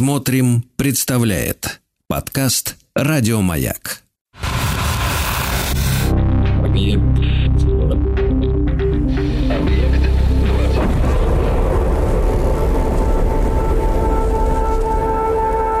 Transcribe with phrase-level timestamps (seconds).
[0.00, 4.02] Смотрим, представляет подкаст Радиомаяк.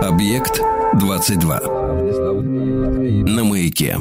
[0.02, 0.60] Объект
[0.98, 1.60] 22.
[3.24, 3.96] На маяке.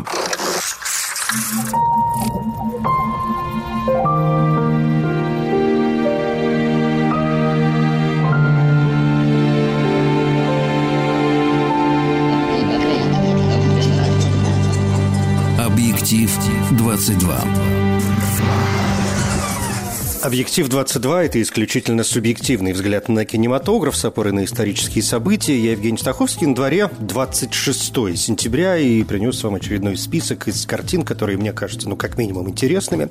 [16.09, 17.68] Объектив 22.
[20.21, 25.57] Объектив 22– это исключительно субъективный взгляд на кинематограф с опорой на исторические события.
[25.57, 26.45] Я Евгений Стаховский.
[26.45, 31.95] На дворе 26 сентября и принес вам очередной список из картин, которые мне кажутся, ну,
[31.95, 33.07] как минимум, интересными,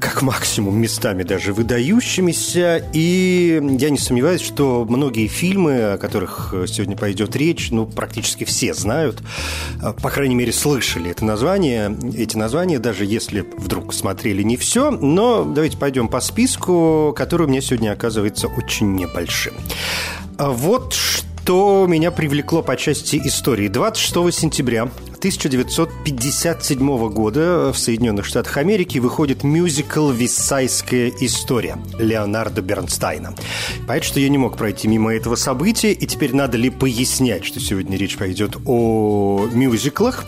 [0.00, 2.82] как максимум местами даже выдающимися.
[2.94, 8.72] И я не сомневаюсь, что многие фильмы, о которых сегодня пойдет речь, ну, практически все
[8.72, 9.22] знают,
[10.02, 14.90] по крайней мере, слышали это название, эти названия, даже если вдруг смотрели не все.
[14.90, 19.54] Но давайте пойдем по списку, который у меня сегодня оказывается очень небольшим.
[20.38, 23.68] А вот что меня привлекло по части истории.
[23.68, 24.88] 26 сентября
[25.18, 33.34] 1957 года в Соединенных Штатах Америки выходит мюзикл «Виссайская история» Леонардо Бернстайна.
[33.86, 37.60] Понятно, что я не мог пройти мимо этого события, и теперь надо ли пояснять, что
[37.60, 40.24] сегодня речь пойдет о мюзиклах.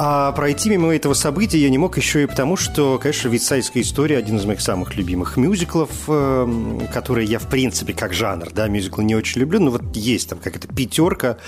[0.00, 4.18] А пройти мимо этого события я не мог еще и потому, что, конечно, «Висайская история»
[4.18, 9.02] один из моих самых любимых мюзиклов, эм, которые я, в принципе, как жанр, да, мюзиклы
[9.02, 11.38] не очень люблю, но вот есть там какая-то пятерка,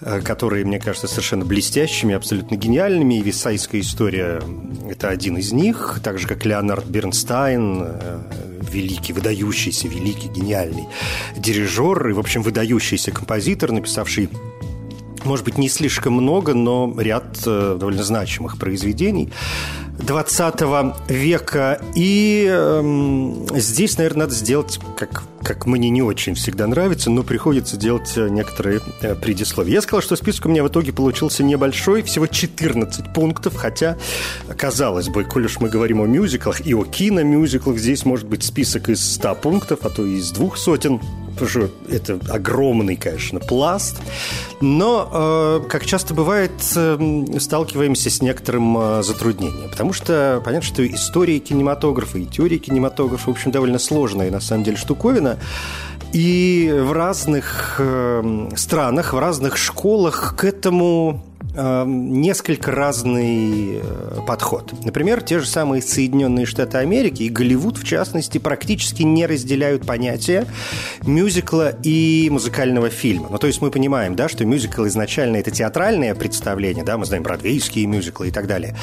[0.00, 4.42] э, которые, мне кажется, совершенно блестящими, абсолютно гениальными, и «Висайская история»—
[4.90, 8.20] это один из них, так же, как Леонард Бернстайн, э,
[8.70, 10.86] великий, выдающийся, великий, гениальный
[11.36, 14.28] дирижер и, в общем, выдающийся композитор, написавший
[15.24, 19.30] может быть, не слишком много, но ряд э, довольно значимых произведений
[19.98, 20.60] 20
[21.08, 21.80] века.
[21.94, 27.76] И э, здесь, наверное, надо сделать, как, как мне не очень всегда нравится, но приходится
[27.76, 29.74] делать э, некоторые э, предисловия.
[29.74, 33.96] Я сказал, что список у меня в итоге получился небольшой, всего 14 пунктов, хотя,
[34.56, 38.88] казалось бы, коль уж мы говорим о мюзиклах и о киномюзиклах, здесь может быть список
[38.88, 41.00] из 100 пунктов, а то и из двух сотен
[41.46, 44.00] что это огромный, конечно, пласт.
[44.60, 49.70] Но, э, как часто бывает, э, сталкиваемся с некоторым э, затруднением.
[49.70, 54.64] Потому что понятно, что история кинематографа и теория кинематографа, в общем, довольно сложная, на самом
[54.64, 55.38] деле, штуковина.
[56.12, 57.80] И в разных
[58.56, 64.72] странах, в разных школах к этому Эм, несколько разный э, подход.
[64.84, 70.46] Например, те же самые Соединенные Штаты Америки и Голливуд, в частности, практически не разделяют понятия
[71.02, 73.28] мюзикла и музыкального фильма.
[73.30, 77.22] Ну, то есть мы понимаем, да, что мюзикл изначально это театральное представление, да, мы знаем
[77.22, 78.76] бродвейские мюзиклы и так далее.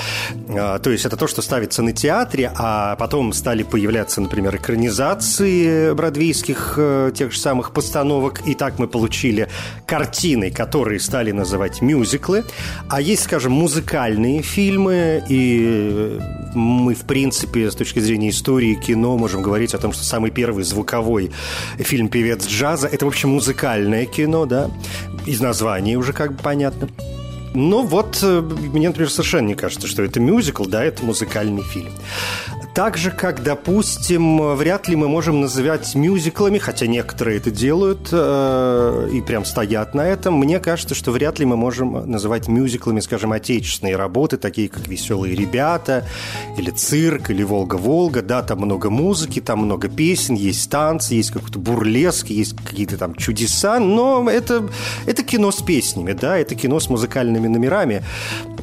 [0.49, 5.93] Э, то есть это то, что ставится на театре, а потом стали появляться, например, экранизации
[5.93, 9.47] бродвейских э, тех же самых постановок, и так мы получили
[9.85, 12.43] картины, которые стали называть мюзиклы.
[12.89, 16.19] А есть, скажем, музыкальные фильмы, и
[16.53, 20.63] мы, в принципе, с точки зрения истории кино, можем говорить о том, что самый первый
[20.63, 21.31] звуковой
[21.77, 24.69] фильм «Певец джаза»— это, в общем, музыкальное кино, да,
[25.25, 26.89] из названия уже как бы понятно.
[27.55, 31.93] Ну вот, э, мне, например, совершенно не кажется, что это мюзикл, да, это музыкальный фильм.
[32.75, 39.09] Так же, как, допустим, вряд ли мы можем называть мюзиклами, хотя некоторые это делают э,
[39.13, 43.31] и прям стоят на этом, мне кажется, что вряд ли мы можем называть мюзиклами, скажем,
[43.31, 46.05] отечественные работы, такие как «Веселые ребята»
[46.57, 48.21] или «Цирк» или «Волга-Волга».
[48.21, 53.15] Да, там много музыки, там много песен, есть танцы, есть какой-то бурлеск, есть какие-то там
[53.15, 54.67] чудеса, но это,
[55.05, 58.03] это кино с песнями, да, это кино с музыкальными номерами,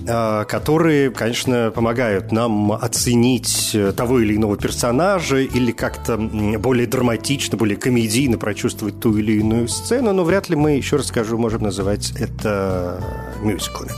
[0.06, 7.56] э, которые, конечно, помогают нам оценить э, того или иного персонажа или как-то более драматично,
[7.56, 11.62] более комедийно прочувствовать ту или иную сцену, но вряд ли мы, еще раз скажу, можем
[11.62, 13.00] называть это
[13.42, 13.92] мюзиклами.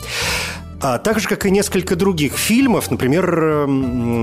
[0.87, 3.67] А так же, как и несколько других фильмов, например,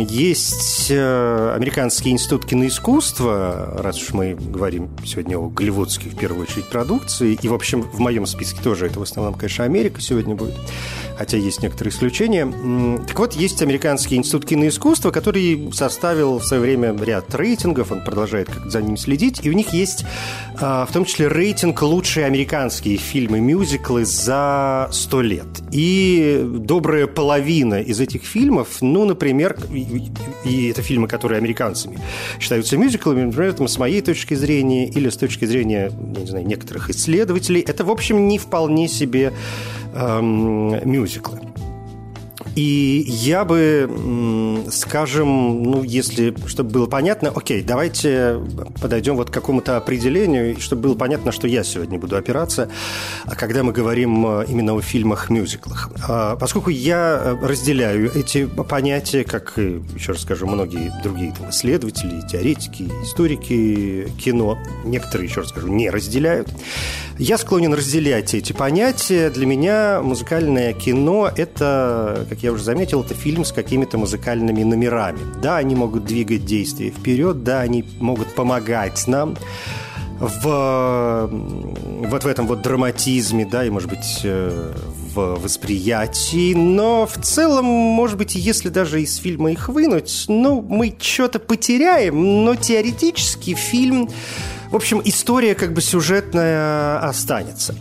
[0.08, 6.68] есть э, Американский институт киноискусства, раз уж мы говорим сегодня о голливудской, в первую очередь,
[6.68, 10.54] продукции, и, в общем, в моем списке тоже это в основном, конечно, Америка сегодня будет.
[11.18, 12.46] хотя есть некоторые исключения.
[13.07, 18.50] Так вот, есть Американский институт киноискусства, который составил в свое время ряд рейтингов, он продолжает
[18.66, 20.06] за ним следить, и у них есть
[20.60, 25.48] а, в том числе рейтинг «Лучшие американские фильмы-мюзиклы за сто лет».
[25.72, 29.57] И добрая половина из этих фильмов, ну, например,
[30.45, 32.00] и это фильмы, которые американцами
[32.39, 37.62] считаются мюзиклами, например, с моей точки зрения или с точки зрения, не знаю, некоторых исследователей,
[37.62, 39.33] это, в общем, не вполне себе
[39.94, 41.39] эм, мюзиклы.
[42.56, 48.42] И я бы, скажем, ну, если, чтобы было понятно, окей, давайте
[48.81, 52.69] подойдем вот к какому-то определению, чтобы было понятно, что я сегодня буду опираться,
[53.38, 55.92] когда мы говорим э, именно о фильмах-мюзиклах.
[56.07, 62.21] А, поскольку я э, разделяю эти понятия, как, еще раз скажу, многие другие там, исследователи,
[62.27, 66.50] теоретики, историки кино, некоторые, еще раз скажу, не разделяют,
[67.18, 69.30] я склонен разделять эти понятия.
[69.30, 75.20] Для меня музыкальное кино– это, как я уже заметил, это фильм с какими-то музыкальными номерами.
[75.42, 79.36] Да, они могут двигать действие вперед, да, они могут помогать нам
[80.20, 84.74] в вот в этом вот драматизме, да, и, может быть, э,
[85.16, 90.96] в восприятии, но в целом, может быть, если даже из фильма их вынуть, ну, мы
[91.00, 94.10] что-то потеряем, но теоретически фильм
[94.72, 97.76] в общем, история как бы сюжетная останется.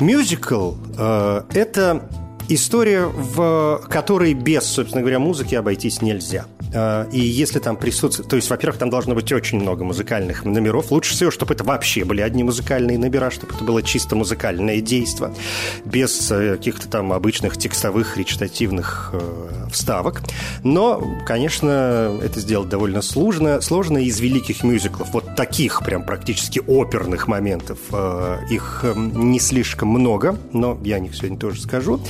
[0.00, 2.08] Мюзикл э,– это
[2.48, 6.46] история, в которой без, собственно говоря, музыки обойтись нельзя.
[6.74, 8.28] А, и если там присутствует...
[8.28, 10.90] То есть, во-первых, там должно быть очень много музыкальных номеров.
[10.90, 15.32] Лучше всего, чтобы это вообще были одни музыкальные номера, чтобы это было чисто музыкальное действие,
[15.84, 20.22] без э, каких-то там обычных текстовых речитативных э, вставок.
[20.62, 23.60] Но, конечно, это сделать довольно сложно.
[23.60, 30.36] Сложно из великих мюзиклов, вот таких прям практически оперных моментов, э, их не слишком много,
[30.52, 32.00] но я о них сегодня тоже скажу.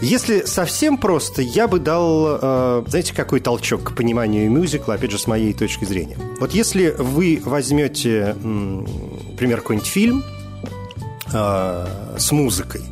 [0.00, 2.38] Если совсем просто, я бы дал,
[2.86, 6.16] знаете, какой толчок к пониманию пониманию мюзикла, опять же, с моей точки зрения.
[6.40, 10.24] Вот если вы возьмете, например, какой-нибудь фильм
[11.32, 11.86] э,
[12.18, 12.82] с музыкой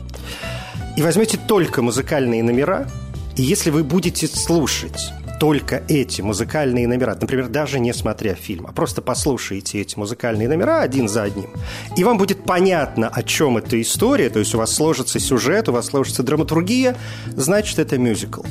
[0.96, 2.88] и возьмете только музыкальные номера,
[3.36, 8.72] и если вы будете слушать только эти музыкальные номера, например, даже не смотря фильм, а
[8.72, 11.50] просто послушаете эти музыкальные номера один за одним,
[11.96, 15.72] и вам будет понятно, о чем эта история, то есть у вас сложится сюжет, у
[15.72, 16.96] вас сложится драматургия,
[17.36, 18.42] значит, это мюзикл.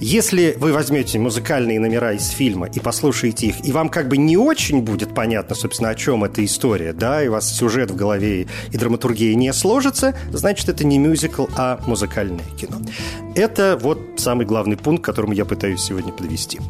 [0.00, 4.36] Если вы возьмете музыкальные номера из фильма и послушаете их, и вам как бы не
[4.36, 8.48] очень будет понятно, собственно, о чем эта история, да, и у вас сюжет в голове
[8.70, 12.78] и драматургия не сложится, значит, это не мюзикл, а музыкальное кино.
[13.34, 16.60] Это вот самый главный пункт, которому я пытаюсь сегодня подвести вести.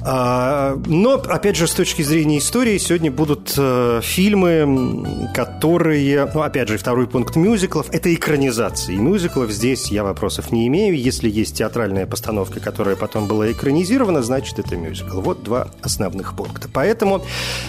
[0.00, 6.68] А, но, опять же, с точки зрения истории, сегодня будут э, фильмы, которые, ну, опять
[6.68, 8.94] же, второй пункт мюзиклов– это экранизации.
[8.94, 10.96] Мюзиклов здесь я вопросов не имею.
[10.96, 15.20] Если есть театральная постановка, которая потом была экранизирована, значит, это мюзикл.
[15.20, 16.68] Вот два основных пункта.
[16.72, 17.24] Поэтому,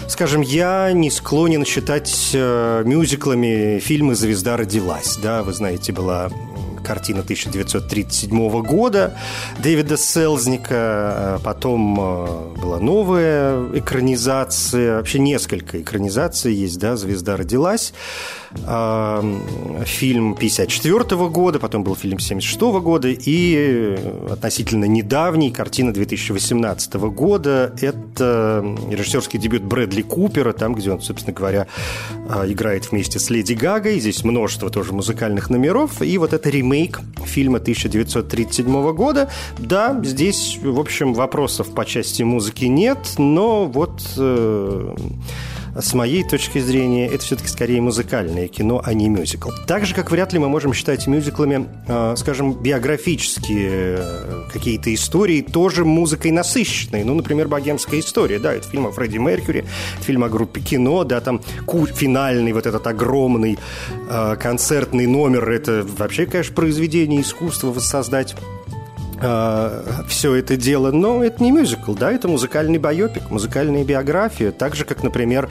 [0.07, 5.17] скажем, я не склонен считать э, мюзиклами фильмы «Звезда родилась».
[5.17, 6.29] Да, вы знаете, была
[6.79, 9.17] картина 1937 года
[9.59, 10.75] Дэвида Селзника.
[10.75, 17.93] А потом э, была новая экранизация, вообще несколько экранизаций есть, да, «Звезда родилась».
[18.65, 19.23] А,
[19.85, 23.97] фильм 54 года, потом был фильм 76 года и
[24.29, 27.73] относительно недавний картина 2018 года.
[27.81, 31.67] Это режиссерский дебют Брэдли Купера, там, где он, собственно говоря,
[32.29, 33.99] а, играет вместе с Леди Гагой.
[33.99, 36.01] Здесь множество тоже музыкальных номеров.
[36.01, 39.29] И вот это ремейк фильма 1937 года.
[39.57, 44.95] Да, здесь, в общем, вопросов по части музыки нет, но вот э,
[45.81, 49.49] с моей точки зрения, это все-таки скорее музыкальное кино, а не мюзикл.
[49.67, 55.41] Так же, как вряд ли мы можем считать мюзиклами, э, скажем, биографические э, какие-то истории,
[55.41, 57.05] тоже музыкой насыщенные.
[57.05, 59.65] Ну, например, «Богемская история», да, это фильм о Фредди Меркьюри,
[60.01, 61.41] фильм о группе кино, да, там
[61.95, 63.57] финальный вот этот огромный
[64.09, 68.35] э, концертный номер, это вообще, конечно, произведение искусства воссоздать
[69.21, 74.75] э, все это дело, но это не мюзикл, да, это музыкальный байопик, музыкальная биография, так
[74.75, 75.49] же, как, например,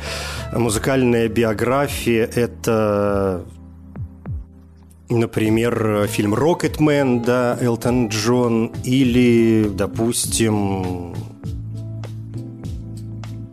[0.53, 3.45] музыкальная биография– это
[5.11, 11.15] Например, фильм «Рокетмен», да, Элтон Джон, или, допустим,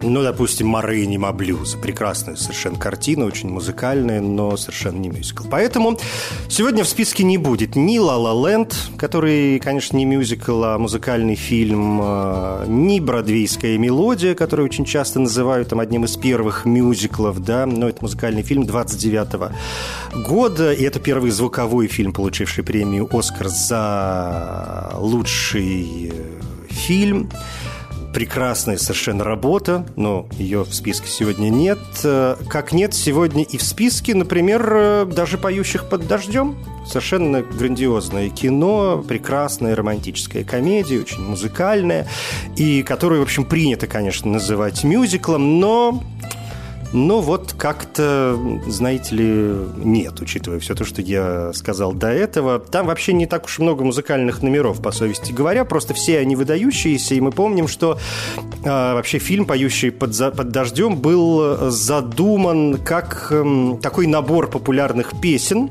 [0.10, 1.76] ну, допустим, «Морейни Блюз».
[1.76, 5.46] Прекрасная совершенно картина, очень музыкальная, но совершенно не мюзикл.
[5.50, 5.98] Поэтому
[6.48, 11.36] сегодня в списке не будет ни «Ла Ла Ленд», который, конечно, не мюзикл, а музыкальный
[11.36, 17.66] фильм, а, ни «Бродвейская мелодия», которую очень часто называют там, одним из первых мюзиклов, да,
[17.66, 19.52] но это музыкальный фильм 29 -го
[20.28, 26.14] года, и это первый звуковой фильм, получивший премию «Оскар» за лучший
[26.70, 27.30] фильм
[28.16, 31.80] прекрасная совершенно работа, но ее в списке сегодня нет.
[32.06, 36.56] Э, как нет сегодня и в списке, например, э, даже «Поющих под дождем».
[36.88, 42.08] Совершенно грандиозное кино, прекрасная романтическая комедия, очень музыкальная,
[42.56, 46.02] и которую, в общем, принято, конечно, называть мюзиклом, но
[46.96, 52.58] но вот как-то, знаете ли, нет, учитывая все то, что я сказал до этого.
[52.58, 57.16] Там вообще не так уж много музыкальных номеров, по совести говоря, просто все они выдающиеся,
[57.16, 58.00] и мы помним, что
[58.64, 65.20] э, вообще фильм «Поющий под, за, под дождем» был задуман как э, такой набор популярных
[65.22, 65.70] песен,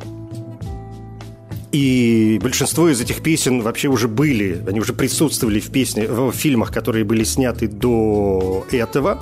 [1.73, 6.71] и большинство из этих песен вообще уже были, они уже присутствовали в песне, в фильмах,
[6.71, 9.21] которые были сняты до этого.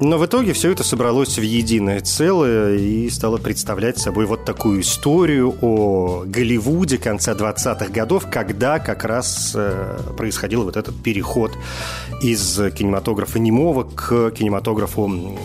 [0.00, 4.80] Но в итоге все это собралось в единое целое и стало представлять собой вот такую
[4.80, 11.52] историю о Голливуде конца 20-х годов, когда как раз э, происходил вот этот переход
[12.22, 15.36] из кинематографа немого к кинематографу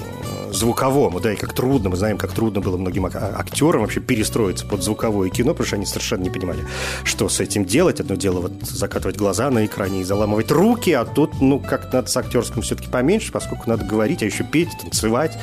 [0.56, 4.84] звуковому, да, и как трудно, мы знаем, как трудно было многим актерам вообще перестроиться под
[4.84, 6.66] звуковое кино, потому что они совершенно не понимали,
[7.04, 8.00] что с этим делать.
[8.00, 12.08] Одно дело вот закатывать глаза на экране и заламывать руки, а тут, ну, как надо
[12.08, 15.38] с актерским все-таки поменьше, поскольку надо говорить, а еще петь, танцевать.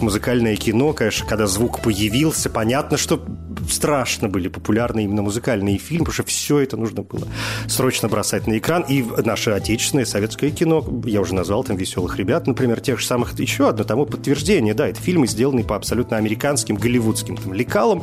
[0.00, 3.22] Музыкальное кино, конечно, когда звук появился, понятно, что
[3.68, 7.26] страшно были популярны именно музыкальные фильмы, потому что все это нужно было
[7.66, 8.84] срочно бросать на экран.
[8.88, 13.38] И наше отечественное советское кино, я уже назвал там «Веселых ребят», например, тех же самых,
[13.38, 18.02] еще одно тому подтверждение, да, это фильмы, сделанные по абсолютно американским, голливудским там, лекалам,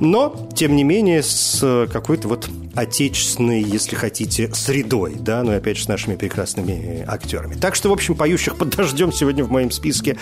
[0.00, 5.78] но, тем не менее, с какой-то вот отечественной, если хотите, средой, да, ну и опять
[5.78, 7.54] же с нашими прекрасными актерами.
[7.54, 10.16] Так что, в общем, «Поющих под дождем» сегодня в моем списке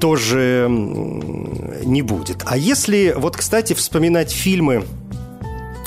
[0.00, 2.42] тоже не будет.
[2.46, 4.84] А если, вот, кстати, вспоминать вспоминать фильмы,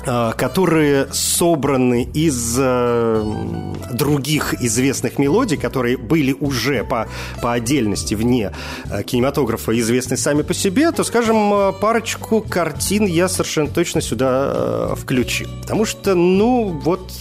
[0.05, 3.23] а, которые собраны из э,
[3.93, 7.07] других известных мелодий, которые были уже по,
[7.41, 8.51] по отдельности вне
[8.89, 14.93] э, кинематографа известны сами по себе, то, скажем, э, парочку картин я совершенно точно сюда
[14.95, 15.47] включил.
[15.61, 17.11] Потому что, ну, вот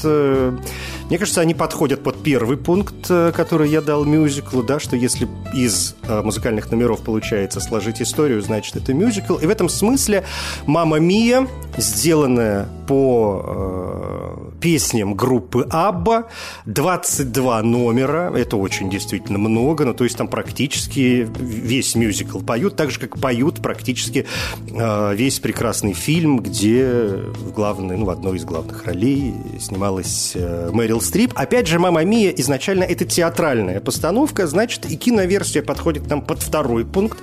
[1.09, 5.29] мне кажется, они подходят под первый пункт, э, который я дал мюзиклу, да, что если
[5.55, 9.37] из э, музыкальных номеров получается сложить историю, значит, это мюзикл.
[9.37, 10.25] И в этом смысле
[10.67, 11.47] «Мама Мия»,
[11.77, 16.27] сделанная по э, песням группы Абба,
[16.67, 22.91] 22 номера, это очень действительно много, ну, то есть там практически весь мюзикл поют, так
[22.91, 24.27] же, как поют практически
[24.69, 30.71] э, весь прекрасный фильм, где в главной, ну, в одной из главных ролей снималась э,
[30.73, 31.33] Мэрил Мэрил Стрип.
[31.35, 36.85] Опять же, «Мама Мия» изначально это театральная постановка, значит, и киноверсия подходит нам под второй
[36.85, 37.19] пункт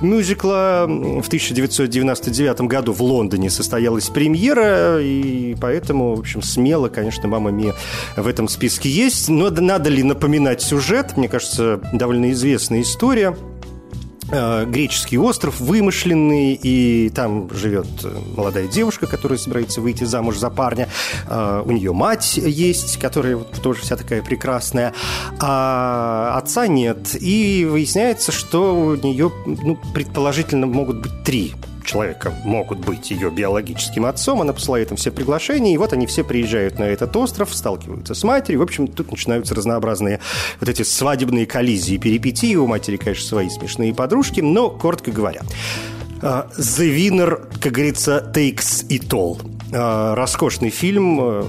[0.00, 0.84] мюзикла.
[0.86, 7.74] В 1999 году в Лондоне состоялась премьера, и поэтому, в общем, смело, конечно, «Мама Мия»
[8.16, 9.28] в этом списке есть.
[9.28, 11.16] Но надо ли напоминать сюжет?
[11.16, 13.36] Мне кажется, довольно известная история–
[14.30, 17.86] греческий остров вымышленный, и там живет
[18.36, 20.88] молодая девушка, которая собирается выйти замуж за парня.
[21.28, 24.94] Э, у нее мать есть, которая тоже вся такая прекрасная,
[25.40, 27.16] а отца нет.
[27.20, 31.54] И выясняется, что у нее ну, предположительно могут быть три
[31.84, 36.24] человека могут быть ее биологическим отцом, она посылает им все приглашения, и вот они все
[36.24, 40.20] приезжают на этот остров, сталкиваются с матерью, в общем, тут начинаются разнообразные
[40.60, 45.42] вот эти свадебные коллизии, перипетии, у матери, конечно, свои смешные подружки, но, коротко говоря,
[46.22, 49.38] а, The Winner, как говорится, takes it all.
[49.72, 51.46] А, роскошный фильм, а,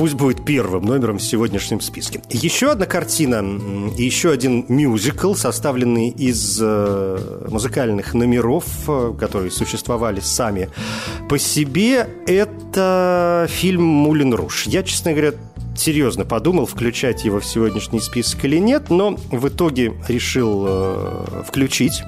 [0.00, 2.22] пусть будет первым номером в сегодняшнем списке.
[2.30, 3.44] Еще одна картина
[3.98, 10.70] и еще один мюзикл, составленный из э, музыкальных номеров, э, которые существовали сами
[11.28, 14.64] по себе, это фильм «Мулин Руш».
[14.68, 15.32] Я, честно говоря,
[15.76, 22.02] серьезно подумал, включать его в сегодняшний список или нет, но в итоге решил э, включить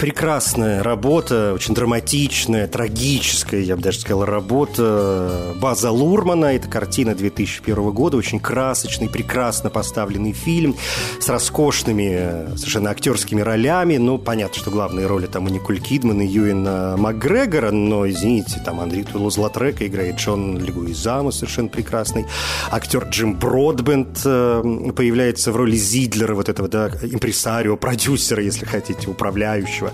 [0.00, 6.46] прекрасная работа, очень драматичная, трагическая, я бы даже сказал, работа База Лурмана.
[6.56, 10.74] Это картина 2001 года, очень красочный, прекрасно поставленный фильм
[11.20, 13.98] с роскошными совершенно актерскими ролями.
[13.98, 18.80] Ну, понятно, что главные роли там у Николь Кидман и Юина Макгрегора, но, извините, там
[18.80, 22.24] Андрей Тулуз Латрека играет Джон Легуизамо, совершенно прекрасный.
[22.70, 29.10] Актер Джим Бродбенд э, появляется в роли Зидлера, вот этого, да, импресарио, продюсера, если хотите,
[29.10, 29.89] управляющего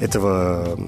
[0.00, 0.78] этого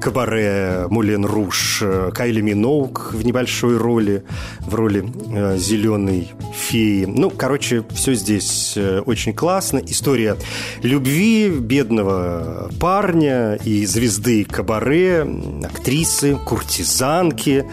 [0.00, 1.82] кабаре Мулен Руш
[2.14, 4.24] Кайли Миноук в небольшой роли,
[4.60, 7.04] в роли э, зеленой феи.
[7.04, 9.78] Ну, короче, все здесь э, очень классно.
[9.78, 10.36] История
[10.82, 15.26] любви бедного парня и звезды кабаре,
[15.64, 17.66] актрисы, куртизанки,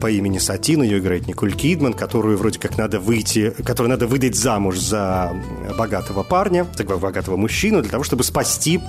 [0.00, 4.34] по имени Сатин, ее играет Николь Кидман, которую вроде как надо выйти, которую надо выдать
[4.34, 5.32] замуж за
[5.76, 8.80] богатого парня, такого богатого мужчину, для того, чтобы спасти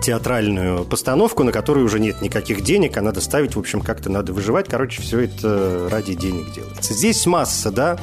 [0.00, 4.32] театральную постановку, на которую уже нет никаких денег, а надо ставить, в общем, как-то надо
[4.32, 4.68] выживать.
[4.68, 6.94] Короче, все это ради денег делается.
[6.94, 7.98] Здесь масса, да,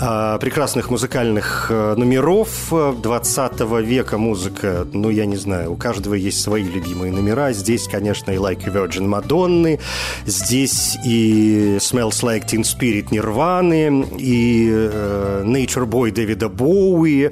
[0.00, 6.40] а, прекрасных музыкальных э, номеров 20 века музыка, ну, я не знаю, у каждого есть
[6.40, 7.52] свои любимые номера.
[7.52, 9.78] Здесь, конечно, и Like a Virgin Madonna,
[10.26, 17.30] здесь и Smells Like Teen Spirit Нирваны, и э, Nature Boy Дэвида Боуи,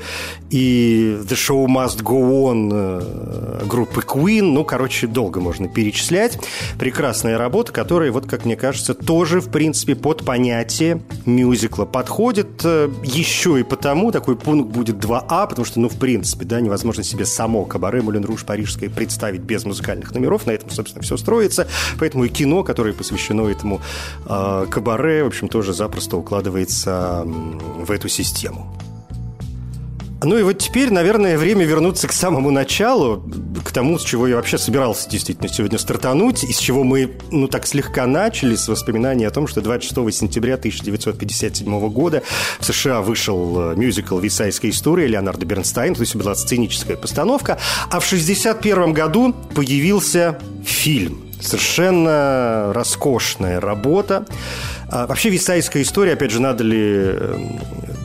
[0.50, 4.42] и The Show Must Go On э, группы Queen.
[4.42, 6.38] Ну, короче, долго можно перечислять.
[6.78, 12.64] Прекрасная работа, которая, вот как мне кажется, тоже, в принципе, под понятие мюзикла подходит.
[12.64, 17.02] Э, еще и потому такой пункт будет 2А, потому что, ну, в принципе, да, невозможно
[17.02, 20.46] себе само кабаре Мулен Руж парижское представить без музыкальных номеров.
[20.46, 21.68] На этом, собственно, все строится.
[21.98, 23.80] Поэтому и кино, которое посвящено этому
[24.26, 28.72] э, кабаре, в общем, тоже запросто укладывается в эту систему.
[30.24, 33.24] Ну и вот теперь, наверное, время вернуться к самому началу,
[33.64, 37.48] к тому, с чего я вообще собирался действительно сегодня стартануть, и с чего мы, ну,
[37.48, 42.22] так слегка начали, с воспоминаний о том, что 26 сентября 1957 года
[42.60, 47.58] в США вышел э, мюзикл «Висайская история» Леонардо Бернстайн, то есть была сценическая постановка,
[47.90, 51.24] а в 1961 году появился фильм.
[51.40, 54.24] Совершенно роскошная работа.
[54.88, 57.38] А вообще «Висайская история», опять же, надо ли э,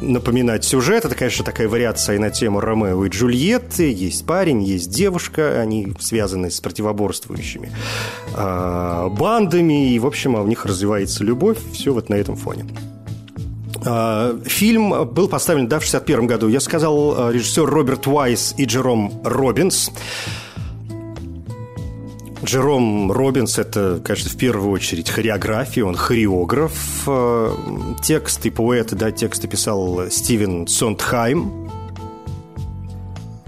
[0.01, 1.05] напоминать сюжет.
[1.05, 3.91] Это, конечно, такая вариация на тему Ромео и Джульетты.
[3.91, 7.71] Есть парень, есть девушка, они связаны с противоборствующими
[8.35, 11.57] э, бандами, и, в общем, у них развивается любовь.
[11.73, 12.65] Все вот на этом фоне.
[13.85, 16.47] А, фильм был поставлен да, в 1961 году.
[16.47, 19.91] Я сказал, а, режиссер Роберт Уайс и Джером Робинс.
[22.43, 27.03] Джером Робинс– это, конечно, в первую очередь хореография, он хореограф.
[27.07, 27.51] Э,
[28.03, 31.66] тексты поэты, да, тексты писал Стивен Сондхайм.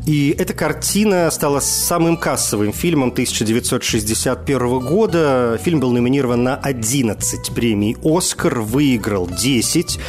[0.09, 5.59] И эта картина стала самым кассовым фильмом 1961 года.
[5.63, 9.99] Фильм был номинирован на 11 премий «Оскар», выиграл 10,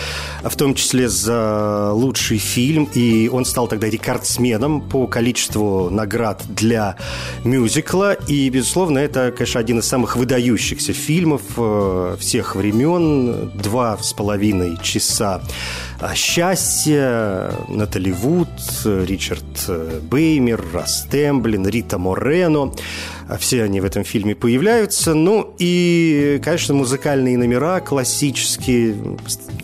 [0.43, 2.89] в том числе за лучший фильм.
[2.95, 6.97] И он стал тогда рекордсменом по количеству наград для
[7.45, 8.15] мюзикла.
[8.15, 13.51] И, безусловно, это, конечно, один из самых выдающихся фильмов э, всех времен.
[13.51, 15.43] Два с половиной часа
[16.15, 18.49] счастья, Натали Вуд,
[18.85, 19.45] Ричард
[20.01, 22.73] Беймер, Растемблин, Рита Морено.
[23.39, 25.15] Все они в этом фильме появляются.
[25.15, 28.97] Ну и, конечно, музыкальные номера классические,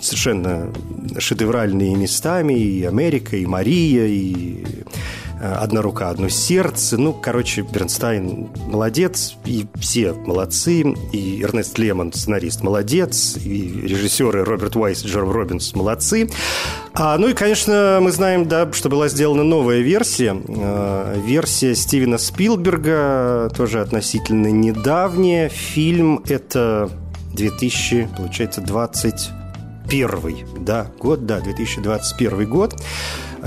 [0.01, 0.73] совершенно
[1.19, 2.55] шедевральные местами.
[2.55, 4.65] И Америка, и Мария, и
[5.41, 6.99] «Одна рука, одно сердце».
[6.99, 14.77] Ну, короче, Бернстайн молодец, и все молодцы, и Эрнест Лемон, сценарист, молодец, и режиссеры Роберт
[14.77, 16.31] Уайс и Джером Робинс молодцы.
[16.95, 22.19] А, ну и, конечно, мы знаем, да, что была сделана новая версия, э, версия Стивена
[22.19, 25.49] Спилберга, тоже относительно недавняя.
[25.49, 26.91] Фильм это
[27.35, 32.75] 2000, получается, 21 да, год, да, 2021 год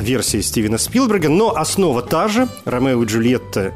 [0.01, 2.47] версия Стивена Спилберга, но основа та же.
[2.65, 3.73] Ромео и Джульетта,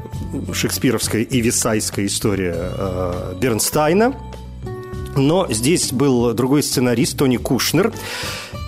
[0.52, 4.14] шекспировская и висайская история э, Бернстайна.
[5.16, 7.92] Но здесь был другой сценарист Тони Кушнер.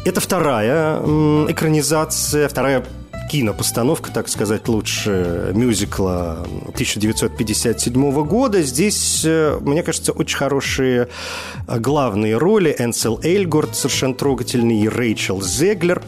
[0.05, 1.01] Это вторая
[1.49, 2.85] экранизация, вторая
[3.29, 8.63] кинопостановка, так сказать, лучше мюзикла 1957 года.
[8.63, 11.09] Здесь, э, мне кажется, очень хорошие
[11.67, 12.75] э, главные роли.
[12.79, 16.03] Энсел Эйлгорд совершенно трогательный, и Рэйчел Зеглер.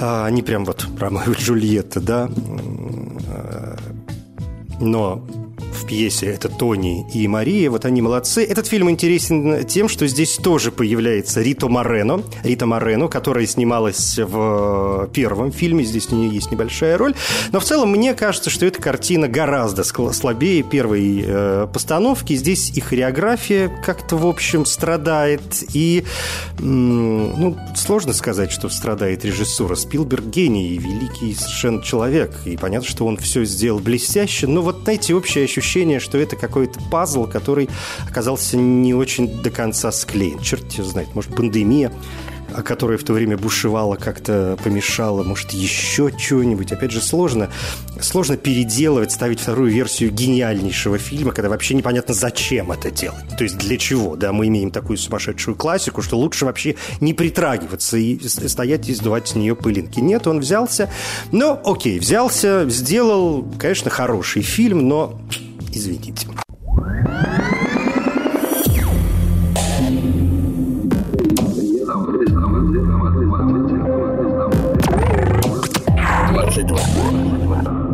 [0.00, 2.28] А, они прям вот Ромео и Джульетта, да.
[4.80, 5.24] Но
[5.82, 8.44] в пьесе это Тони и Мария, вот они молодцы.
[8.44, 15.08] Этот фильм интересен тем, что здесь тоже появляется Рита Морено, Рита Морено, которая снималась в
[15.12, 17.14] первом фильме, здесь у нее есть небольшая роль.
[17.50, 22.34] Но в целом мне кажется, что эта картина гораздо слабее первой э, постановки.
[22.34, 25.42] Здесь и хореография как-то, в общем, страдает,
[25.74, 26.04] и,
[26.58, 29.74] ну, сложно сказать, что страдает режиссура.
[29.74, 35.14] Спилберг гений, великий совершенно человек, и понятно, что он все сделал блестяще, но вот знаете,
[35.14, 37.68] общее ощущение, что это какой-то пазл, который
[38.06, 40.38] оказался не очень до конца склеен.
[40.40, 41.90] Черт его знает, может, пандемия
[42.62, 46.72] которая в то время бушевала, как-то помешала, может, еще что-нибудь.
[46.72, 47.48] Опять же, сложно,
[48.00, 53.24] сложно переделывать, ставить вторую версию гениальнейшего фильма, когда вообще непонятно, зачем это делать.
[53.38, 57.96] То есть для чего, да, мы имеем такую сумасшедшую классику, что лучше вообще не притрагиваться
[57.96, 60.00] и стоять и сдувать с нее пылинки.
[60.00, 60.90] Нет, он взялся,
[61.30, 65.18] ну, окей, взялся, сделал, конечно, хороший фильм, но
[65.72, 66.26] извините.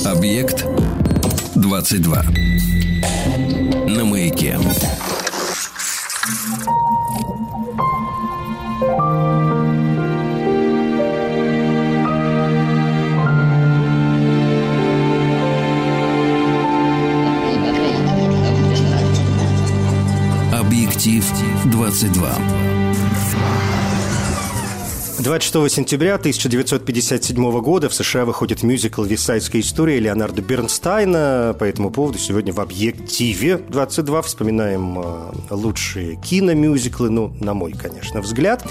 [0.05, 0.65] Объект
[1.57, 2.23] 22.
[3.89, 4.57] На маяке.
[20.53, 21.25] Объектив
[21.67, 22.62] 22.
[25.23, 31.55] 26 сентября 1957 года в США выходит мюзикл «Висайская история» Леонарда Бернстайна.
[31.57, 38.21] По этому поводу сегодня в «Объективе 22» вспоминаем э, лучшие киномюзиклы, ну, на мой, конечно,
[38.21, 38.67] взгляд.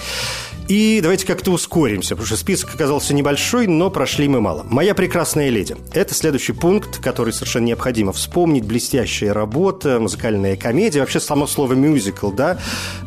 [0.72, 4.66] И давайте как-то ускоримся, потому что список оказался небольшой, но прошли мы мало.
[4.70, 8.64] «Моя прекрасная леди»– это следующий пункт, который совершенно необходимо вспомнить.
[8.64, 11.02] Блестящая работа, музыкальная комедия.
[11.02, 12.58] Вообще само слово «мюзикл», да,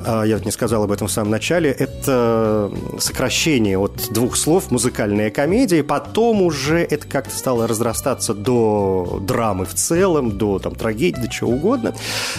[0.05, 4.71] а, я вот не сказал об этом в самом начале, это сокращение от двух слов
[4.71, 5.83] «музыкальная комедия».
[5.83, 11.53] Потом уже это как-то стало разрастаться до драмы в целом, до там, трагедии, до чего
[11.53, 11.95] угодно.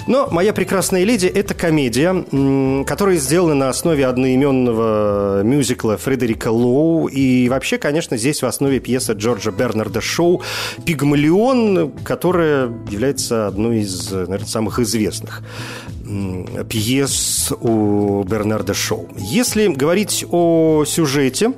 [0.06, 7.08] Но «Моя прекрасная леди»– это комедия, которая сделана на основе одноименного Э, мюзикла Фредерика Лоу.
[7.08, 10.42] И вообще, конечно, здесь в основе пьеса Джорджа Бернарда Шоу
[10.86, 15.42] «Пигмалион», которая является одной из, наверное, самых известных
[16.70, 19.08] пьес у Бернарда Шоу.
[19.18, 21.54] Если говорить о сюжете,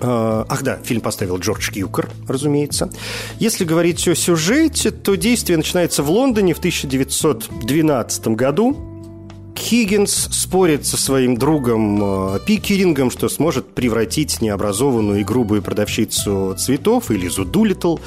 [0.00, 2.90] э, Ах да, фильм поставил Джордж Кьюкер, разумеется.
[3.38, 8.97] Если говорить о сюжете, то действие начинается в Лондоне в 1912 году.
[9.58, 17.10] Хиггинс спорит со своим другом э, Пикерингом, что сможет превратить необразованную и грубую продавщицу цветов
[17.10, 17.98] Элизу Дулитл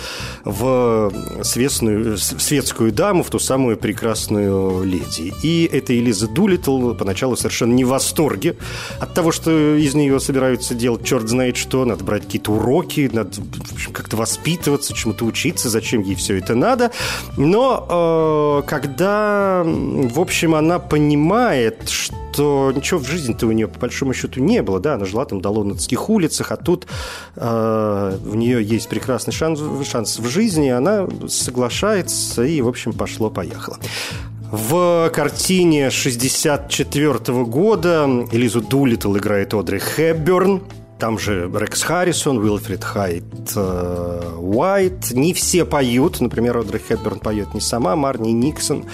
[0.46, 1.12] в
[1.44, 5.34] светскую, светскую даму, в ту самую прекрасную леди.
[5.44, 8.56] И эта Элиза Дулитл поначалу совершенно не в восторге
[9.00, 13.32] от того, что из нее собираются делать черт знает что, надо брать какие-то уроки, надо
[13.92, 16.92] как-то воспитываться, чему-то учиться, зачем ей все это надо.
[17.38, 23.80] Но э, когда, в общем, она понимает, понимает, что ничего в жизни-то у нее по
[23.80, 26.86] большому счету не было, да, она жила там на лондонских улицах, а тут
[27.36, 33.80] э, у нее есть прекрасный шанс, шанс в жизни, она соглашается и, в общем, пошло-поехало.
[34.52, 40.62] В картине 64 года Элизу Дулитл играет Одри Хэбберн,
[41.00, 43.24] там же Рекс Харрисон, Уилфрид Хайт
[43.56, 45.12] э, Уайт.
[45.12, 46.22] Не все поют.
[46.22, 48.86] Например, Одри Хепберн поет не сама, Марни Никсон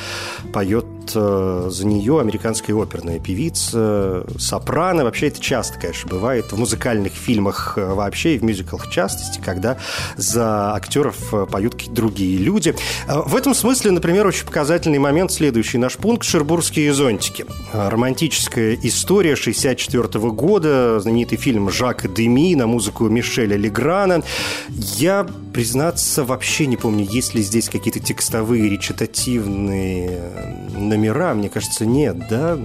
[0.53, 5.03] поет э, за нее американская оперная певица, сопрано.
[5.03, 9.41] Вообще это часто, конечно, бывает в музыкальных фильмах э, вообще и в мюзиклах в частности,
[9.43, 9.77] когда
[10.15, 12.75] за актеров э, поют какие-то другие люди.
[13.07, 17.45] В этом смысле, например, очень показательный момент, следующий наш пункт «Шербургские зонтики».
[17.73, 24.21] Романтическая история 64 года, знаменитый фильм «Жак Жака Деми на музыку Мишеля Леграна.
[24.69, 25.25] Я,
[25.57, 30.21] признаться, вообще не помню, есть ли здесь какие-то текстовые, речитативные
[30.69, 31.33] номера.
[31.33, 32.59] Мне кажется, нет, да?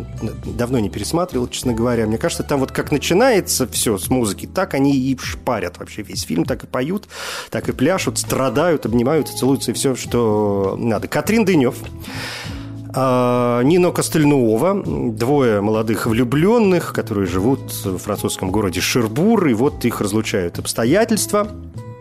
[0.45, 2.07] Давно не пересматривал, честно говоря.
[2.07, 6.25] Мне кажется, там вот как начинается все с музыки, так они и шпарят вообще весь
[6.25, 7.09] фильм, так и поют,
[7.49, 11.09] так и пляшут, страдают, обнимаются, целуются и все, что надо.
[11.09, 11.77] Катрин Дынев
[12.95, 20.03] а, Нино Костельнуова, двое молодых влюбленных, которые живут в французском городе Шербур, и вот их
[20.03, 21.49] разлучают обстоятельства.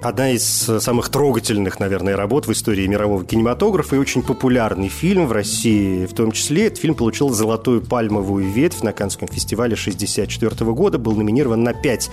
[0.02, 5.32] Одна из самых трогательных, наверное, работ в истории мирового кинематографа и очень популярный фильм в
[5.32, 6.68] России в том числе.
[6.68, 12.10] Этот фильм получил золотую пальмовую ветвь на Канском фестивале 1964 года, был номинирован на пять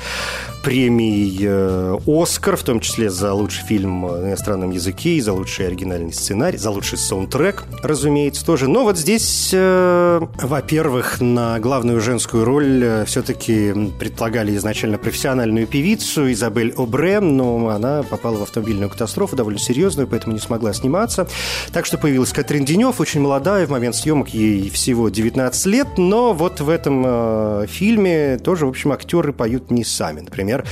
[0.63, 5.67] премий э, «Оскар», в том числе за лучший фильм на иностранном языке и за лучший
[5.67, 8.69] оригинальный сценарий, за лучший саундтрек, разумеется, тоже.
[8.69, 16.31] Но вот здесь, э, во-первых, на главную женскую роль э, все-таки предполагали изначально профессиональную певицу
[16.31, 21.27] Изабель Обре, но она попала в автомобильную катастрофу, довольно серьезную, поэтому не смогла сниматься.
[21.73, 26.33] Так что появилась Катрин Денев, очень молодая, в момент съемок ей всего 19 лет, но
[26.33, 30.21] вот в этом э, фильме тоже, в общем, актеры поют не сами.
[30.21, 30.65] Например,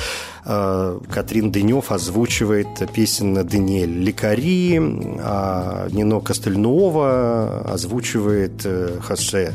[0.45, 4.79] э, Катрин Денев озвучивает песен Даниэль Лекари,
[5.23, 9.55] а Нино Костельнова озвучивает э, Хосе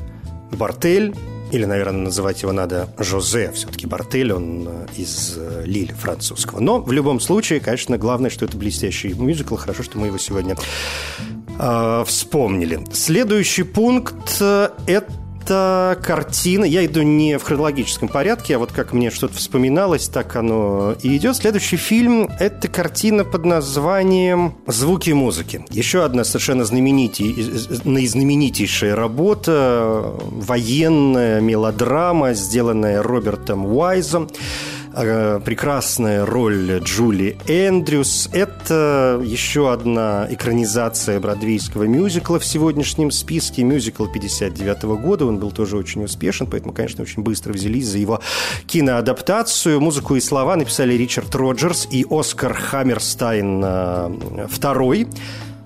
[0.52, 1.16] Бартель,
[1.52, 6.60] или, наверное, называть его надо Жозе, все-таки Бартель, он э, из э, Лиль французского.
[6.60, 9.56] Но в любом случае, конечно, главное, что это блестящий мюзикл.
[9.56, 10.56] Хорошо, что мы его сегодня
[11.60, 12.80] э, вспомнили.
[12.94, 16.66] Следующий пункт э,– это это картина.
[16.66, 21.18] Я иду не в хронологическом порядке, а вот как мне что-то вспоминалось, так оно и
[21.18, 21.36] идет.
[21.36, 25.66] Следующий фильм– это картина под названием «Звуки музыки».
[25.70, 34.30] Еще одна совершенно знаменитейшая работа, военная мелодрама, сделанная Робертом Уайзом.
[34.94, 38.30] Э, прекрасная роль Джули Эндрюс.
[38.34, 43.64] Это еще одна экранизация бродвейского мюзикла в сегодняшнем списке.
[43.64, 45.26] Мюзикл 59 года.
[45.26, 48.20] Он был тоже очень успешен, поэтому, конечно, очень быстро взялись за его
[48.68, 49.80] киноадаптацию.
[49.80, 55.08] Музыку и слова написали Ричард Роджерс и Оскар Хаммерстайн э, второй.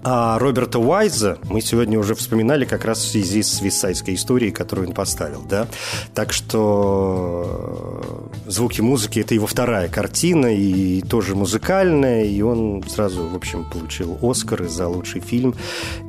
[0.07, 4.89] А Роберта Уайза мы сегодня уже вспоминали как раз в связи с висайской историей, которую
[4.89, 5.65] он поставил, да.
[6.13, 13.27] Так что э, звуки музыки– это его вторая картина, и тоже музыкальная, и он сразу,
[13.27, 15.55] в общем, получил Оскар за лучший фильм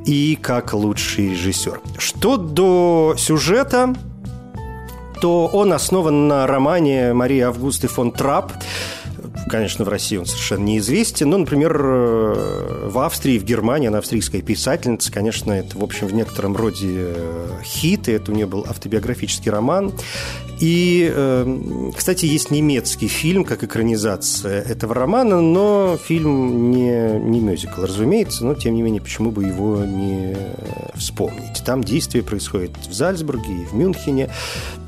[0.05, 1.81] и как лучший режиссер.
[1.97, 3.95] Что до сюжета,
[5.21, 8.51] то он основан на романе Марии Августы фон Трапп
[9.49, 11.29] конечно, в России он совершенно неизвестен.
[11.29, 15.11] Но, например, э, в Австрии, в Германии она австрийская писательница.
[15.11, 19.51] Конечно, это, в общем, в некотором роде э, хит, и это у нее был автобиографический
[19.51, 19.93] роман.
[20.59, 27.81] И, э, кстати, есть немецкий фильм, как экранизация этого романа, но фильм не, не мюзикл,
[27.81, 30.35] разумеется, но, тем не менее, почему бы его не
[30.95, 31.63] вспомнить.
[31.65, 34.29] Там действие происходит в Зальцбурге и в Мюнхене,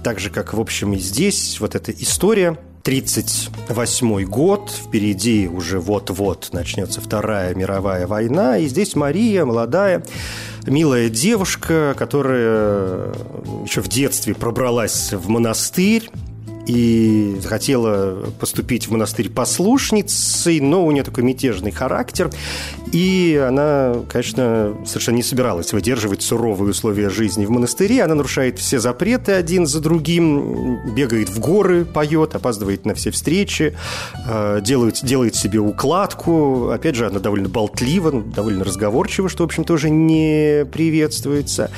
[0.04, 1.60] так же, как, в общем, и здесь.
[1.60, 9.46] Вот эта история– 1938 год, впереди уже вот-вот начнется Вторая мировая война, и здесь Мария,
[9.46, 10.04] молодая,
[10.66, 13.14] милая девушка, которая
[13.64, 16.10] еще в детстве пробралась в монастырь,
[16.70, 22.30] и хотела поступить в монастырь послушницей, но у нее такой мятежный характер,
[22.92, 28.80] и она, конечно, совершенно не собиралась выдерживать суровые условия жизни в монастыре, она нарушает все
[28.80, 33.76] запреты один за другим, бегает в горы, поет, опаздывает на все встречи,
[34.28, 39.64] э, делает, делает себе укладку, опять же, она довольно болтлива, довольно разговорчива, что, в общем,
[39.64, 41.72] тоже не приветствуется.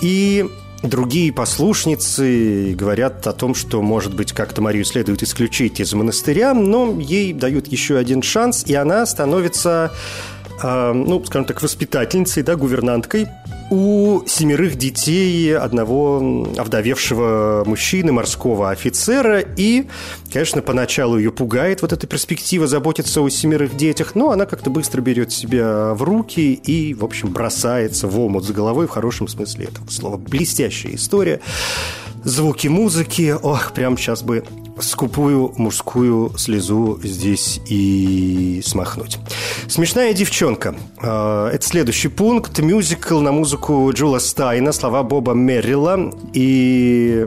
[0.00, 0.48] И
[0.82, 6.98] Другие послушницы говорят о том, что, может быть, как-то Марию следует исключить из монастыря, но
[6.98, 9.92] ей дают еще один шанс, и она становится,
[10.62, 13.28] ну, скажем так, воспитательницей, да, гувернанткой
[13.70, 19.38] у семерых детей одного овдовевшего мужчины, морского офицера.
[19.40, 19.86] И,
[20.32, 25.00] конечно, поначалу ее пугает вот эта перспектива заботиться о семерых детях, но она как-то быстро
[25.00, 29.66] берет себя в руки и, в общем, бросается в омут с головой в хорошем смысле
[29.66, 30.16] этого слова.
[30.16, 31.40] Блестящая история.
[32.24, 33.34] Звуки музыки.
[33.40, 34.44] Ох, прям сейчас бы
[34.82, 39.18] скупую мужскую слезу здесь и смахнуть.
[39.68, 40.74] «Смешная девчонка».
[40.98, 42.58] А, это следующий пункт.
[42.58, 46.12] Мюзикл на музыку Джула Стайна, слова Боба Меррилла.
[46.32, 47.26] И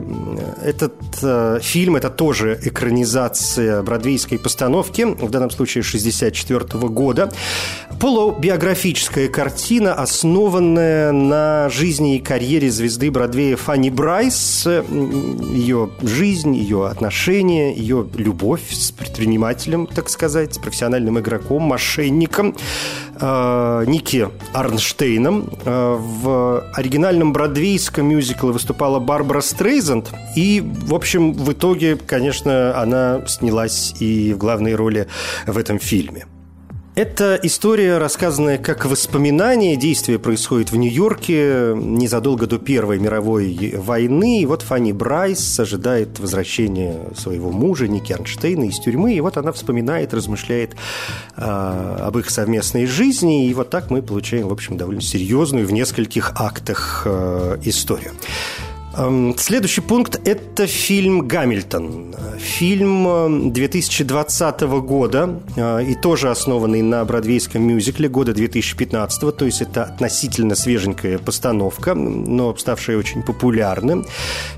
[0.62, 7.32] этот э, фильм– это тоже экранизация бродвейской постановки, в данном случае 64 года.
[8.00, 17.43] Полубиографическая картина, основанная на жизни и карьере звезды Бродвея Фанни Брайс, ее жизнь, ее отношения,
[17.44, 22.56] отношения, ее любовь с предпринимателем, так сказать, профессиональным игроком, мошенником
[23.20, 25.50] э, Ники Арнштейном.
[25.64, 30.12] Э, в оригинальном бродвейском мюзикле выступала Барбара Стрейзанд.
[30.36, 35.06] И, в общем, в итоге, конечно, она снялась и в главной роли
[35.46, 36.26] в этом фильме.
[36.94, 39.74] Это история, рассказанная как воспоминание.
[39.74, 44.42] Действие происходит в Нью-Йорке незадолго до Первой мировой войны.
[44.42, 49.14] И вот Фанни Брайс ожидает возвращения своего мужа Ники Арнштейна из тюрьмы.
[49.14, 50.76] И вот она вспоминает, размышляет
[51.36, 53.48] э, об их совместной жизни.
[53.48, 58.12] И вот так мы получаем, в общем, довольно серьезную в нескольких актах э, историю.
[58.96, 62.14] Эм, следующий пункт– это фильм «Гамильтон».
[62.38, 69.62] Фильм 2020 э, года э, и тоже основанный на бродвейском мюзикле года 2015, то есть
[69.62, 74.06] это относительно свеженькая постановка, но ставшая очень популярным.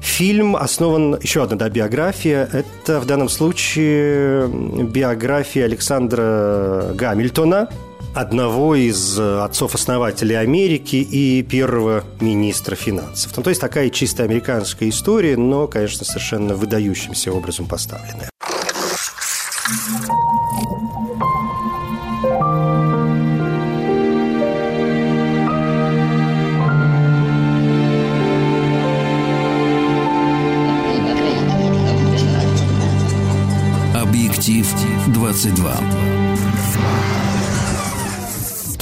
[0.01, 7.71] Фильм основан, еще одна да, биография, это в данном случае биография Александра Гамильтона–
[8.17, 13.37] одного из э, отцов-основателей Америки и первого министра финансов.
[13.37, 18.31] Ну, то есть такая чисто американская история, но, конечно, совершенно выдающимся образом поставленная.
[33.95, 34.67] Объектив
[35.09, 35.96] 22.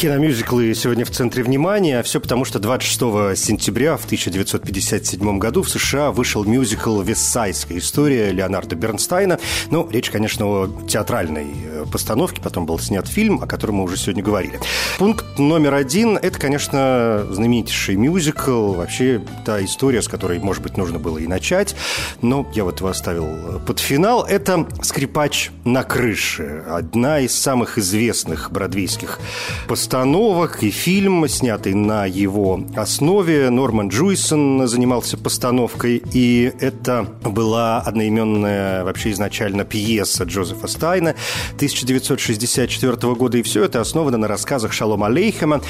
[0.05, 2.03] Киномюзиклы сегодня в центре внимания.
[2.03, 8.77] Все потому, что 26 сентября в 1957 году в США вышел мюзикл «Вессайская история» Леонарда
[8.77, 9.39] Бернстайна.
[9.71, 12.43] Ну, речь, конечно, о театральной э, постановке.
[12.43, 14.61] Потом был снят фильм, о котором мы уже сегодня говорили.
[14.99, 18.75] Пункт номер один– это, конечно, знаменитейший мюзикл.
[18.75, 21.75] Вообще, та история, с которой, может быть, нужно было и начать.
[22.21, 24.23] Но я вот его оставил под финал.
[24.23, 26.63] Это «Скрипач на крыше».
[26.69, 29.19] Одна из самых известных бродвейских
[29.67, 33.49] постановок постановок и фильм, снятый на его основе.
[33.49, 41.15] Норман Джуйсон занимался постановкой, и это была одноименная вообще изначально пьеса Джозефа Стайна
[41.55, 45.61] 1964 года, и все это основано на рассказах Шалома Алейхема.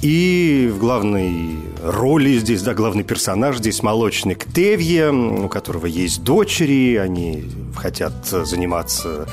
[0.00, 6.96] И в главной роли здесь, да, главный персонаж здесь молочник Тевье, у которого есть дочери,
[6.96, 7.44] они
[7.76, 9.28] хотят заниматься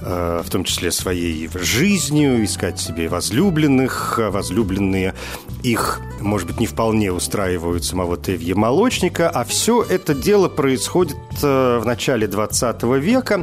[0.00, 5.14] э, в том числе своей жизнью, искать себе возлюбленных, их возлюбленные
[5.62, 11.78] их, может быть, не вполне устраивают самого Тевье Молочника, а все это дело происходит э,
[11.78, 13.42] в начале 20 века,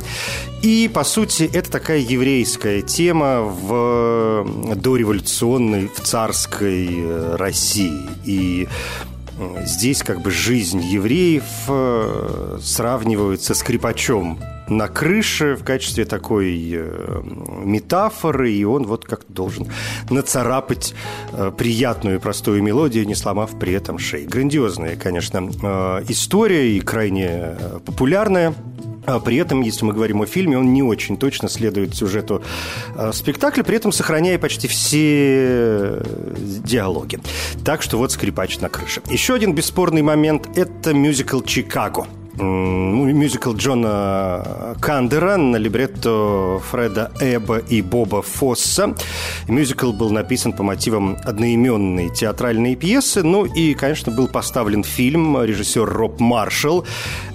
[0.62, 8.08] и, по сути, это такая еврейская тема в дореволюционной, в царской э, России.
[8.24, 8.68] И
[9.66, 17.22] здесь как бы жизнь евреев э, сравнивается с скрипачом на крыше в качестве такой э,
[17.64, 19.68] метафоры, и он вот как должен
[20.10, 20.94] нацарапать
[21.32, 24.26] э, приятную и простую мелодию, не сломав при этом шеи.
[24.26, 28.54] Грандиозная, конечно, э, история и крайне популярная.
[29.06, 32.44] А при этом, если мы говорим о фильме, он не очень точно следует сюжету
[33.14, 36.02] спектакля, при этом сохраняя почти все
[36.38, 37.20] диалоги.
[37.64, 39.02] Так что вот скрипач на крыше.
[39.10, 42.08] Еще один бесспорный момент– это мюзикл «Чикаго».
[42.38, 48.94] Ну, мюзикл Джона Кандера на либретто Фреда Эба и Боба Фосса.
[49.48, 53.24] Мюзикл был написан по мотивам одноименной театральной пьесы.
[53.24, 56.86] Ну и, конечно, был поставлен фильм режиссер Роб Маршалл.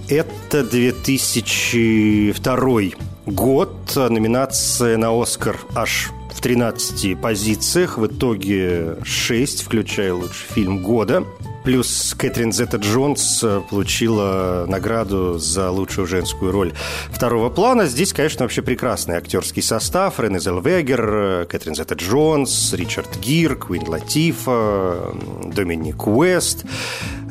[0.09, 2.81] Это 2002
[3.27, 3.97] год.
[3.97, 7.97] Номинация на Оскар аж в 13 позициях.
[7.97, 11.25] В итоге 6, включая лучший фильм года.
[11.65, 16.73] Плюс Кэтрин Зетта Джонс э, получила награду за лучшую женскую роль
[17.11, 17.87] второго плана.
[17.87, 20.19] Здесь, конечно, вообще прекрасный актерский состав.
[20.19, 25.13] Рене Зелвегер, э, Кэтрин Зетта Джонс, Ричард Гир, Куин Латифа,
[25.45, 26.65] Доминик Уэст.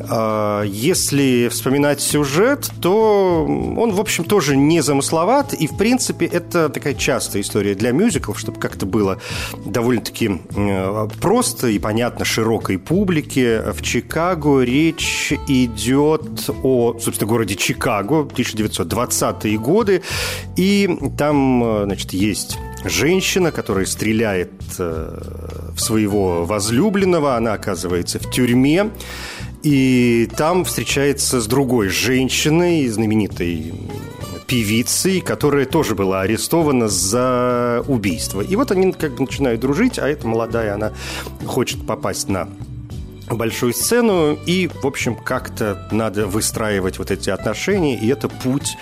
[0.09, 5.53] А, если вспоминать сюжет, то он, в общем, тоже не замысловат.
[5.53, 9.19] И, в принципе, это такая частая история для мюзиклов, чтобы как-то было
[9.65, 13.61] довольно-таки э, просто и понятно широкой публике.
[13.71, 13.81] В
[14.19, 20.01] Чикаго речь идет о, собственно, городе Чикаго, 1920-е годы.
[20.57, 27.37] И там, значит, есть женщина, которая стреляет э, в своего возлюбленного.
[27.37, 28.89] Она оказывается в тюрьме.
[29.63, 33.73] И там встречается с другой женщиной, знаменитой
[34.47, 38.41] певицей, которая тоже была арестована за убийство.
[38.41, 40.91] И вот они как бы начинают дружить, а эта молодая, она
[41.45, 42.49] хочет попасть на
[43.35, 48.77] большую сцену, и, в общем, как-то надо выстраивать вот эти отношения, и это путь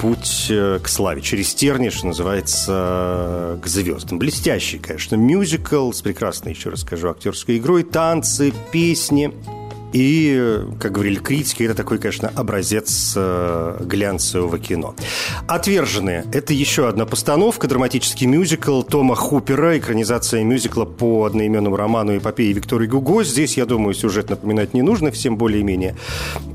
[0.00, 1.22] путь э, к славе.
[1.22, 4.18] Через терни, что называется, к звездам.
[4.18, 9.32] Блестящий, конечно, мюзикл с прекрасной, еще раз скажу, актерской игрой, танцы, песни.
[9.92, 14.94] И, как говорили критики, это такой, конечно, образец э, глянцевого кино.
[15.46, 22.52] «Отверженные»— это еще одна постановка, драматический мюзикл Тома Хупера, экранизация мюзикла по одноименному роману эпопеи
[22.52, 23.24] Виктории Гуго.
[23.24, 25.96] Здесь, я думаю, сюжет напоминать не нужно, всем более-менее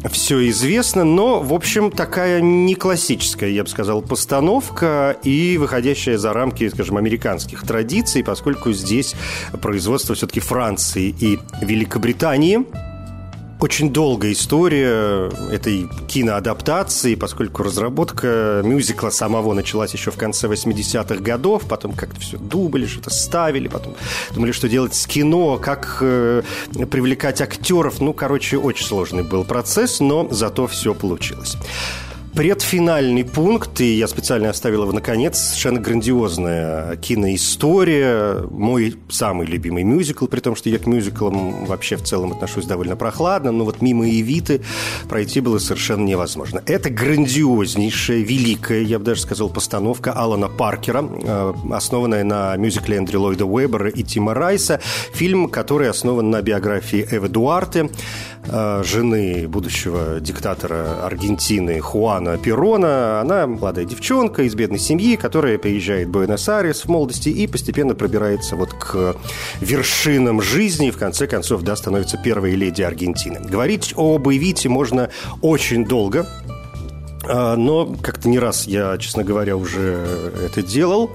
[0.10, 6.34] все известно, но, в общем, такая не классическая, я бы сказал, постановка и выходящая за
[6.34, 9.16] рамки, скажем, американских традиций, поскольку здесь
[9.62, 12.66] производство все-таки Франции и Великобритании–
[13.60, 21.64] очень долгая история этой киноадаптации, поскольку разработка мюзикла самого началась еще в конце 80-х годов,
[21.68, 23.96] потом как-то все дубли, что-то ставили, потом
[24.34, 26.44] думали, что делать с кино, как э,
[26.90, 28.00] привлекать актеров.
[28.00, 31.58] Ну, короче, очень сложный был процесс, но зато все получилось
[32.36, 40.28] предфинальный пункт, и я специально оставил его наконец, совершенно грандиозная киноистория, мой самый любимый мюзикл,
[40.28, 44.10] при том, что я к мюзиклам вообще в целом отношусь довольно прохладно, но вот мимо
[44.10, 44.62] Эвиты
[45.10, 46.62] пройти было совершенно невозможно.
[46.66, 53.22] Это грандиознейшая, великая, я бы даже сказал, постановка Алана Паркера, э, основанная на мюзикле Эндрю
[53.22, 54.80] Ллойда Уэббера и Тима Райса,
[55.14, 57.90] фильм, который основан на биографии Эвы Дуарте,
[58.50, 63.22] жены будущего диктатора Аргентины Хуана Перона.
[63.22, 68.56] Она молодая девчонка из бедной семьи, которая приезжает в Буэнос-Айрес в молодости и постепенно пробирается
[68.56, 69.16] вот к
[69.62, 73.40] вершинам жизни и в конце концов, да, становится первой леди Аргентины.
[73.40, 75.10] Говорить о Боевите можно
[75.42, 76.28] очень долго,
[77.28, 81.12] а, но как-то не раз я, честно говоря, уже это делал.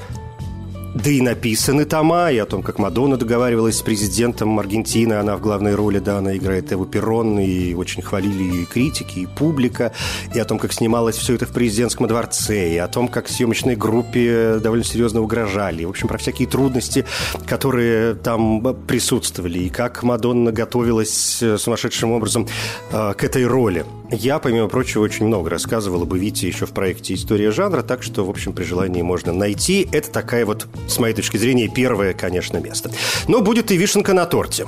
[0.94, 5.40] Да и написаны тома, и о том, как Мадонна договаривалась с президентом Аргентины, она в
[5.40, 9.92] главной роли, да, она играет Эву Перрон, и очень хвалили ее и критики, и публика,
[10.34, 13.74] и о том, как снималось все это в президентском дворце, и о том, как съемочной
[13.74, 17.06] группе довольно серьезно угрожали, в общем, про всякие трудности,
[17.46, 22.46] которые там присутствовали, и как Мадонна готовилась э, сумасшедшим образом
[22.90, 23.86] э, к этой роли.
[24.12, 28.24] Я, помимо прочего, очень много рассказывал об Вите еще в проекте «История жанра», так что,
[28.26, 29.88] в общем, при желании можно найти.
[29.90, 32.90] Это такая вот, с моей точки зрения, первое, конечно, место.
[33.26, 34.66] Но будет и вишенка на торте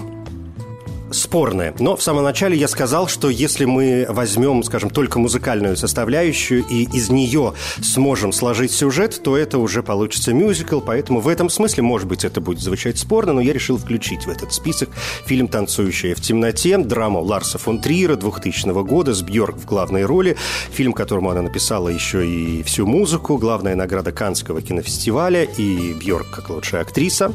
[1.15, 1.75] спорное.
[1.79, 6.85] Но в самом начале я сказал, что если мы возьмем, скажем, только музыкальную составляющую и
[6.85, 12.09] из нее сможем сложить сюжет, то это уже получится мюзикл, поэтому в этом смысле, может
[12.09, 14.91] быть, это будет звучать спорно, но я решил включить в этот список
[15.27, 20.37] фильм «Танцующая в темноте», драму Ларса фон Триера 2000 года с Бьорк в главной роли,
[20.71, 26.51] фильм, которому она написала еще и всю музыку, главная награда Канского кинофестиваля и Бьорк как
[26.51, 27.33] лучшая актриса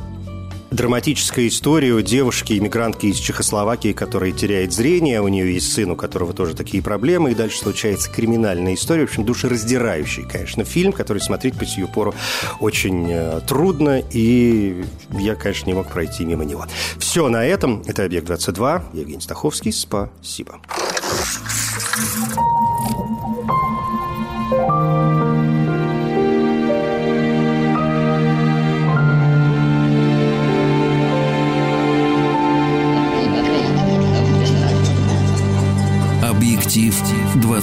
[0.71, 5.95] драматическая история у девушки, иммигрантки из Чехословакии, которая теряет зрение, у нее есть сын, у
[5.95, 9.05] которого тоже такие проблемы, и дальше случается криминальная история.
[9.05, 12.13] В общем, душераздирающий, конечно, фильм, который смотреть по сию пору
[12.59, 16.65] очень э, трудно, и я, конечно, не мог пройти мимо него.
[16.97, 17.83] Все на этом.
[17.85, 18.81] Это «Объект-22».
[18.93, 19.71] Евгений Стаховский.
[19.71, 20.59] Спасибо.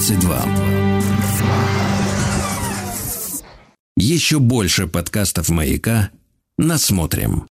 [0.07, 0.47] 22.
[3.97, 6.11] Еще больше подкастов «Маяка»
[6.59, 7.45] насмотрим.